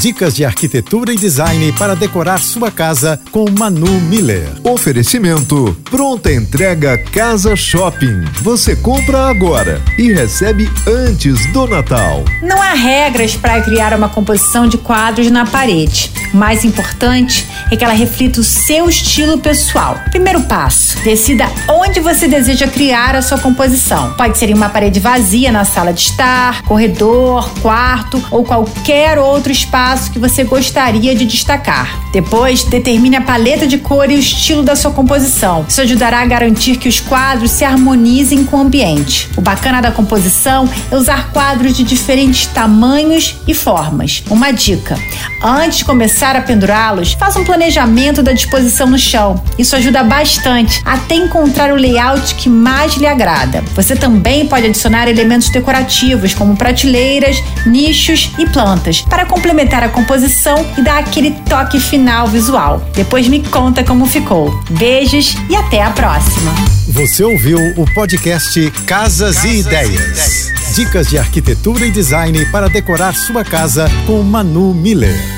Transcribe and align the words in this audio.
Dicas 0.00 0.34
de 0.34 0.44
arquitetura 0.44 1.12
e 1.12 1.16
design 1.16 1.72
para 1.72 1.94
decorar 1.94 2.38
sua 2.38 2.70
casa 2.70 3.18
com 3.30 3.46
Manu 3.50 4.00
Miller. 4.00 4.48
Oferecimento: 4.64 5.76
pronta 5.84 6.32
entrega 6.32 6.98
Casa 6.98 7.54
Shopping. 7.54 8.24
Você 8.42 8.76
compra 8.76 9.28
agora 9.28 9.80
e 9.96 10.12
recebe 10.12 10.68
antes 10.86 11.46
do 11.52 11.66
Natal. 11.66 12.24
Não 12.42 12.60
há 12.60 12.74
regras 12.74 13.36
para 13.36 13.62
criar 13.62 13.96
uma 13.96 14.08
composição 14.08 14.68
de 14.68 14.76
quadros 14.76 15.30
na 15.30 15.46
parede. 15.46 16.10
O 16.32 16.36
mais 16.36 16.64
importante 16.64 17.46
é 17.70 17.76
que 17.76 17.84
ela 17.84 17.94
reflita 17.94 18.40
o 18.40 18.44
seu 18.44 18.88
estilo 18.88 19.38
pessoal. 19.38 19.98
Primeiro 20.10 20.42
passo: 20.42 20.98
decida 21.04 21.46
onde 21.68 22.00
você 22.00 22.26
deseja 22.26 22.66
criar 22.66 23.14
a 23.14 23.22
sua 23.22 23.38
composição. 23.38 24.12
Pode 24.14 24.36
ser 24.36 24.50
em 24.50 24.54
uma 24.54 24.68
parede 24.68 24.98
vazia 24.98 25.52
na 25.52 25.64
sala 25.64 25.92
de 25.92 26.00
estar, 26.00 26.62
corredor, 26.62 27.48
quarto 27.60 28.22
ou 28.30 28.44
qualquer 28.44 29.18
outro 29.18 29.52
espaço 29.52 29.83
que 30.10 30.18
você 30.18 30.44
gostaria 30.44 31.14
de 31.14 31.24
destacar. 31.26 32.00
Depois, 32.12 32.64
determine 32.64 33.16
a 33.16 33.20
paleta 33.20 33.66
de 33.66 33.78
cor 33.78 34.10
e 34.10 34.14
o 34.14 34.18
estilo 34.18 34.62
da 34.62 34.74
sua 34.74 34.92
composição. 34.92 35.64
Isso 35.68 35.80
ajudará 35.80 36.20
a 36.20 36.26
garantir 36.26 36.76
que 36.76 36.88
os 36.88 37.00
quadros 37.00 37.50
se 37.50 37.64
harmonizem 37.64 38.44
com 38.44 38.56
o 38.56 38.60
ambiente. 38.60 39.28
O 39.36 39.40
bacana 39.40 39.82
da 39.82 39.90
composição 39.90 40.68
é 40.90 40.96
usar 40.96 41.30
quadros 41.32 41.76
de 41.76 41.82
diferentes 41.82 42.46
tamanhos 42.46 43.36
e 43.46 43.52
formas. 43.52 44.22
Uma 44.30 44.52
dica: 44.52 44.98
antes 45.42 45.78
de 45.78 45.84
começar 45.84 46.36
a 46.36 46.40
pendurá-los, 46.40 47.12
faça 47.12 47.38
um 47.38 47.44
planejamento 47.44 48.22
da 48.22 48.32
disposição 48.32 48.86
no 48.86 48.98
chão. 48.98 49.42
Isso 49.58 49.76
ajuda 49.76 50.02
bastante 50.04 50.80
até 50.84 51.16
encontrar 51.16 51.72
o 51.72 51.76
layout 51.76 52.34
que 52.36 52.48
mais 52.48 52.94
lhe 52.94 53.06
agrada. 53.06 53.62
Você 53.74 53.96
também 53.96 54.46
pode 54.46 54.66
adicionar 54.66 55.08
elementos 55.08 55.50
decorativos, 55.50 56.32
como 56.32 56.56
prateleiras, 56.56 57.42
nichos 57.66 58.30
e 58.38 58.46
plantas, 58.46 59.02
para 59.02 59.26
complementar 59.26 59.73
a 59.82 59.88
composição 59.88 60.54
e 60.76 60.82
dar 60.82 60.98
aquele 60.98 61.32
toque 61.48 61.80
final 61.80 62.04
final 62.04 62.28
visual. 62.28 62.86
Depois 62.94 63.28
me 63.28 63.42
conta 63.42 63.82
como 63.82 64.04
ficou. 64.06 64.62
Beijos 64.70 65.36
e 65.48 65.56
até 65.56 65.82
a 65.82 65.90
próxima. 65.90 66.52
Você 66.88 67.24
ouviu 67.24 67.58
o 67.76 67.86
podcast 67.94 68.70
Casas, 68.86 69.36
Casas 69.36 69.44
e, 69.44 69.60
ideias. 69.60 69.90
e 69.90 69.94
Ideias. 69.94 70.74
Dicas 70.74 71.08
de 71.08 71.18
arquitetura 71.18 71.86
e 71.86 71.90
design 71.90 72.44
para 72.46 72.68
decorar 72.68 73.14
sua 73.14 73.44
casa 73.44 73.90
com 74.06 74.22
Manu 74.22 74.74
Miller. 74.74 75.33